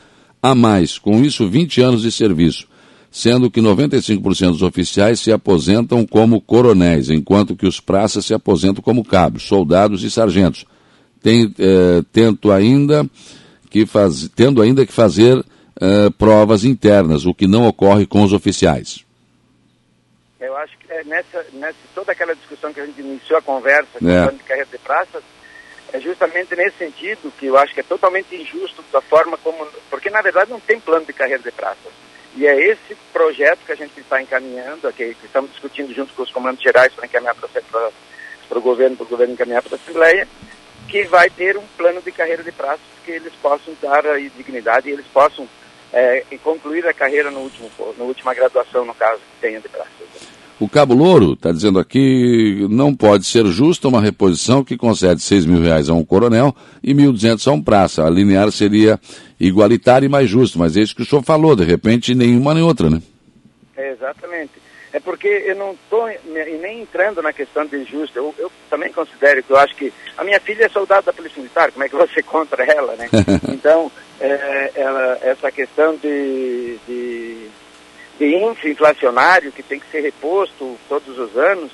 a 0.42 0.54
mais, 0.54 0.98
com 0.98 1.22
isso 1.22 1.48
20 1.48 1.82
anos 1.82 2.02
de 2.02 2.10
serviço, 2.10 2.66
sendo 3.10 3.50
que 3.50 3.60
95% 3.60 4.52
dos 4.52 4.62
oficiais 4.62 5.18
se 5.18 5.32
aposentam 5.32 6.06
como 6.06 6.40
coronéis, 6.40 7.10
enquanto 7.10 7.56
que 7.56 7.66
os 7.66 7.80
praças 7.80 8.24
se 8.24 8.32
aposentam 8.32 8.82
como 8.82 9.04
cabos, 9.04 9.42
soldados 9.42 10.04
e 10.04 10.10
sargentos, 10.10 10.64
Tem, 11.22 11.52
eh, 11.58 12.02
tento 12.12 12.50
ainda 12.50 13.04
que 13.68 13.84
faz, 13.84 14.28
tendo 14.34 14.62
ainda 14.62 14.86
que 14.86 14.92
fazer 14.92 15.44
eh, 15.80 16.08
provas 16.16 16.64
internas, 16.64 17.26
o 17.26 17.34
que 17.34 17.46
não 17.46 17.66
ocorre 17.66 18.06
com 18.06 18.22
os 18.22 18.32
oficiais. 18.32 19.04
Eu 20.40 20.56
acho 20.56 20.78
que 20.78 20.90
é 20.90 21.04
nessa, 21.04 21.44
nessa 21.52 21.76
toda 21.94 22.12
aquela 22.12 22.34
discussão 22.34 22.72
que 22.72 22.80
a 22.80 22.86
gente 22.86 23.00
iniciou 23.00 23.38
a 23.38 23.42
conversa 23.42 23.98
é. 24.00 24.30
de 24.30 24.42
carreira 24.44 24.68
de 24.70 24.78
praças, 24.78 25.22
é 25.92 26.00
justamente 26.00 26.56
nesse 26.56 26.78
sentido 26.78 27.30
que 27.38 27.46
eu 27.46 27.58
acho 27.58 27.74
que 27.74 27.80
é 27.80 27.82
totalmente 27.82 28.34
injusto 28.34 28.82
da 28.92 29.02
forma 29.02 29.36
como. 29.36 29.66
Porque 29.90 30.08
na 30.08 30.22
verdade 30.22 30.50
não 30.50 30.60
tem 30.60 30.80
plano 30.80 31.04
de 31.04 31.12
carreira 31.12 31.42
de 31.42 31.50
praças 31.50 31.92
E 32.36 32.46
é 32.46 32.70
esse 32.70 32.94
projeto 33.12 33.60
que 33.66 33.72
a 33.72 33.76
gente 33.76 33.98
está 33.98 34.22
encaminhando, 34.22 34.92
que, 34.92 35.14
que 35.14 35.26
estamos 35.26 35.50
discutindo 35.50 35.92
junto 35.92 36.14
com 36.14 36.22
os 36.22 36.30
comandos 36.30 36.62
gerais 36.62 36.92
para 36.92 37.06
encaminhar 37.06 37.34
para 37.34 38.58
o 38.58 38.60
governo, 38.60 38.96
para 38.96 39.04
o 39.04 39.08
governo 39.08 39.34
encaminhar 39.34 39.62
para 39.62 39.74
a 39.74 39.80
Assembleia, 39.80 40.28
que 40.88 41.04
vai 41.04 41.28
ter 41.28 41.56
um 41.56 41.66
plano 41.76 42.00
de 42.00 42.12
carreira 42.12 42.42
de 42.42 42.52
praças 42.52 42.80
que 43.04 43.10
eles 43.10 43.32
possam 43.42 43.74
dar 43.80 44.06
aí 44.06 44.30
dignidade 44.30 44.88
e 44.88 44.92
eles 44.92 45.06
possam 45.06 45.48
é, 45.92 46.24
concluir 46.42 46.86
a 46.86 46.94
carreira 46.94 47.30
no 47.30 47.40
último, 47.40 47.70
na 47.98 48.04
última 48.04 48.32
graduação, 48.32 48.84
no 48.84 48.94
caso, 48.94 49.20
que 49.20 49.40
tenha 49.40 49.60
de 49.60 49.68
praças. 49.68 50.39
O 50.60 50.68
Cabo 50.68 50.92
Louro 50.92 51.32
está 51.32 51.50
dizendo 51.50 51.78
aqui 51.78 52.66
não 52.68 52.94
pode 52.94 53.24
ser 53.24 53.46
justa 53.46 53.88
uma 53.88 53.98
reposição 53.98 54.62
que 54.62 54.76
concede 54.76 55.22
6 55.22 55.46
mil 55.46 55.62
reais 55.62 55.88
a 55.88 55.94
um 55.94 56.04
coronel 56.04 56.54
e 56.82 56.92
1.200 56.92 57.50
a 57.50 57.52
um 57.52 57.62
praça. 57.62 58.04
A 58.04 58.10
linear 58.10 58.52
seria 58.52 59.00
igualitária 59.40 60.04
e 60.04 60.08
mais 60.10 60.28
justo, 60.28 60.58
mas 60.58 60.76
é 60.76 60.80
isso 60.80 60.94
que 60.94 61.00
o 61.00 61.06
senhor 61.06 61.22
falou, 61.22 61.56
de 61.56 61.64
repente 61.64 62.14
nenhuma 62.14 62.52
nem 62.52 62.62
outra, 62.62 62.90
né? 62.90 63.00
É, 63.74 63.92
exatamente. 63.92 64.52
É 64.92 65.00
porque 65.00 65.28
eu 65.28 65.56
não 65.56 65.72
estou 65.72 66.06
nem 66.60 66.82
entrando 66.82 67.22
na 67.22 67.32
questão 67.32 67.64
de 67.64 67.82
justo. 67.84 68.18
Eu, 68.18 68.34
eu, 68.36 68.52
também 68.68 68.92
considero 68.92 69.42
que 69.42 69.50
eu 69.50 69.56
acho 69.56 69.74
que 69.74 69.90
a 70.18 70.24
minha 70.24 70.40
filha 70.40 70.66
é 70.66 70.68
soldada 70.68 71.02
da 71.06 71.12
Polícia 71.14 71.40
Militar, 71.40 71.72
como 71.72 71.84
é 71.84 71.88
que 71.88 71.96
você 71.96 72.20
contra 72.22 72.62
ela, 72.64 72.96
né? 72.96 73.08
então, 73.48 73.90
é, 74.20 74.72
ela, 74.74 75.18
essa 75.22 75.50
questão 75.50 75.96
de, 75.96 76.76
de 76.86 77.29
de 77.29 77.29
índice 78.24 78.70
inflacionário 78.70 79.52
que 79.52 79.62
tem 79.62 79.78
que 79.78 79.90
ser 79.90 80.00
reposto 80.00 80.78
todos 80.88 81.18
os 81.18 81.36
anos, 81.36 81.70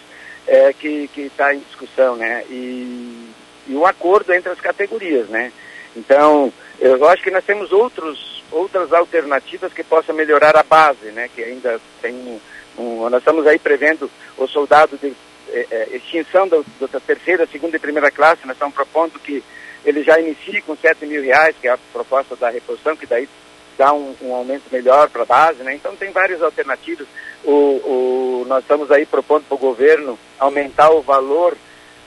é, 0.47 0.73
que 0.73 1.11
está 1.17 1.55
em 1.55 1.59
discussão, 1.61 2.17
né? 2.17 2.45
E, 2.49 3.31
e 3.69 3.75
um 3.75 3.85
acordo 3.85 4.33
entre 4.33 4.51
as 4.51 4.61
categorias, 4.61 5.29
né? 5.29 5.53
Então, 5.97 6.53
eu 6.79 7.09
acho 7.09 7.23
que 7.23 7.31
nós 7.31 7.45
temos 7.45 7.73
outros, 7.73 8.45
outras 8.53 8.93
alternativas 8.93 9.73
que 9.73 9.83
possam 9.83 10.15
melhorar 10.15 10.57
a 10.57 10.63
base, 10.63 11.07
né? 11.07 11.29
Que 11.35 11.43
ainda 11.43 11.81
tem 12.01 12.15
um, 12.15 12.41
um 12.79 13.11
nós 13.11 13.21
estamos 13.21 13.47
aí 13.47 13.59
prevendo 13.59 14.11
o 14.37 14.47
soldado 14.47 14.97
de 14.99 15.15
é, 15.49 15.67
é, 15.71 15.97
extinção 15.97 16.49
da, 16.49 16.61
terceira, 17.01 17.47
segunda 17.47 17.77
e 17.77 17.81
primeira 17.81 18.11
classe, 18.11 18.47
nós 18.47 18.57
estamos 18.57 18.75
propondo 18.75 19.19
que 19.19 19.43
ele 19.85 20.03
já 20.03 20.19
inicie 20.19 20.61
com 20.63 20.77
7 20.77 21.07
mil 21.07 21.23
reais, 21.23 21.55
que 21.61 21.69
é 21.69 21.71
a 21.71 21.79
proposta 21.93 22.35
da 22.37 22.51
reposição, 22.51 22.97
que 22.97 23.07
daí 23.07 23.29
dá 23.77 23.93
um, 23.93 24.15
um 24.23 24.35
aumento 24.35 24.65
melhor 24.71 25.09
para 25.09 25.23
a 25.23 25.27
base, 25.27 25.63
né? 25.63 25.75
Então 25.75 25.95
tem 25.97 26.11
várias 26.11 26.43
alternativas. 26.43 27.07
O, 27.45 27.51
o, 27.51 28.45
nós 28.49 28.63
estamos 28.63 28.91
aí 28.91 29.07
propondo 29.07 29.45
para 29.45 29.55
o 29.55 29.59
governo 29.59 30.19
aumentar 30.39 30.91
o 30.91 31.03
valor 31.03 31.57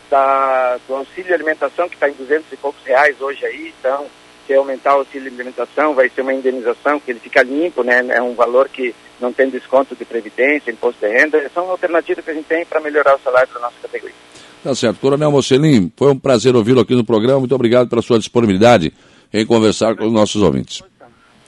da, 0.09 0.77
do 0.87 0.95
auxílio 0.95 1.33
alimentação, 1.33 1.87
que 1.87 1.95
está 1.95 2.09
em 2.09 2.13
200 2.13 2.51
e 2.51 2.57
poucos 2.57 2.83
reais 2.83 3.19
hoje 3.21 3.45
aí, 3.45 3.73
então 3.79 4.07
se 4.45 4.53
aumentar 4.55 4.95
o 4.95 4.99
auxílio 4.99 5.31
alimentação 5.31 5.93
vai 5.93 6.09
ser 6.09 6.21
uma 6.21 6.33
indenização 6.33 6.99
que 6.99 7.11
ele 7.11 7.19
fica 7.19 7.43
limpo, 7.43 7.83
né? 7.83 8.03
É 8.09 8.21
um 8.21 8.33
valor 8.33 8.67
que 8.67 8.95
não 9.21 9.31
tem 9.31 9.47
desconto 9.47 9.95
de 9.95 10.03
previdência, 10.03 10.71
imposto 10.71 11.05
de 11.05 11.13
renda, 11.13 11.51
são 11.53 11.69
alternativas 11.69 12.25
que 12.25 12.31
a 12.31 12.33
gente 12.33 12.47
tem 12.47 12.65
para 12.65 12.79
melhorar 12.79 13.15
o 13.15 13.19
salário 13.19 13.53
da 13.53 13.59
nossa 13.59 13.75
categoria. 13.81 14.15
Tá 14.63 14.73
certo. 14.73 14.99
Coronel 14.99 15.31
Mocelim, 15.31 15.91
foi 15.95 16.11
um 16.11 16.17
prazer 16.19 16.55
ouvi-lo 16.55 16.81
aqui 16.81 16.95
no 16.95 17.05
programa. 17.05 17.39
Muito 17.39 17.55
obrigado 17.55 17.87
pela 17.87 18.01
sua 18.01 18.17
disponibilidade 18.17 18.91
em 19.31 19.45
conversar 19.45 19.95
com 19.95 20.05
os 20.05 20.11
nossos 20.11 20.41
ouvintes. 20.41 20.81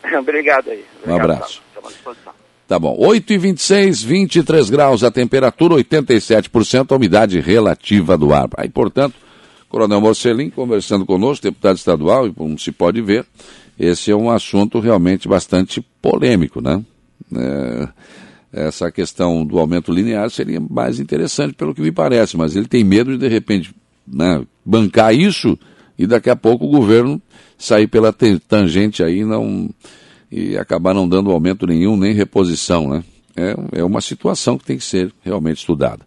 Obrigado 0.19 0.69
aí. 0.69 0.83
Obrigado, 1.03 1.07
um 1.07 1.15
abraço. 1.15 1.61
Tá 2.67 2.79
bom. 2.79 2.95
8 2.97 3.33
e 3.33 3.37
26, 3.37 4.03
23 4.03 4.69
graus 4.69 5.03
a 5.03 5.11
temperatura, 5.11 5.75
87% 5.75 6.91
a 6.91 6.95
umidade 6.95 7.39
relativa 7.39 8.17
do 8.17 8.33
ar. 8.33 8.49
Aí, 8.55 8.69
portanto, 8.69 9.15
Coronel 9.67 9.99
Morcelin 9.99 10.49
conversando 10.49 11.05
conosco, 11.05 11.43
deputado 11.43 11.75
estadual, 11.75 12.27
e 12.27 12.33
como 12.33 12.57
se 12.57 12.71
pode 12.71 13.01
ver, 13.01 13.25
esse 13.79 14.11
é 14.11 14.15
um 14.15 14.29
assunto 14.29 14.79
realmente 14.79 15.27
bastante 15.27 15.85
polêmico, 16.01 16.61
né? 16.61 16.83
É, 17.35 17.89
essa 18.53 18.91
questão 18.91 19.45
do 19.45 19.59
aumento 19.59 19.91
linear 19.91 20.29
seria 20.29 20.59
mais 20.59 20.99
interessante, 20.99 21.53
pelo 21.53 21.73
que 21.73 21.81
me 21.81 21.91
parece, 21.91 22.35
mas 22.35 22.55
ele 22.55 22.67
tem 22.67 22.83
medo 22.83 23.11
de, 23.11 23.17
de 23.17 23.27
repente, 23.27 23.73
né, 24.05 24.45
bancar 24.65 25.15
isso 25.15 25.57
e 25.97 26.05
daqui 26.05 26.29
a 26.29 26.35
pouco 26.35 26.65
o 26.65 26.69
governo 26.69 27.21
sair 27.61 27.87
pela 27.87 28.13
tangente 28.47 29.03
aí 29.03 29.23
não 29.23 29.69
e 30.31 30.57
acabar 30.57 30.93
não 30.93 31.07
dando 31.07 31.31
aumento 31.31 31.67
nenhum 31.67 31.95
nem 31.95 32.13
reposição, 32.13 32.89
né? 32.89 33.03
É, 33.35 33.79
é 33.79 33.83
uma 33.83 34.01
situação 34.01 34.57
que 34.57 34.65
tem 34.65 34.77
que 34.77 34.83
ser 34.83 35.13
realmente 35.23 35.59
estudada. 35.59 36.05